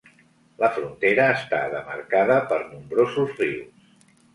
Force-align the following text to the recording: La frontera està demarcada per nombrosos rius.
La 0.63 0.69
frontera 0.77 1.29
està 1.35 1.61
demarcada 1.75 2.41
per 2.51 2.61
nombrosos 2.67 3.41
rius. 3.47 3.91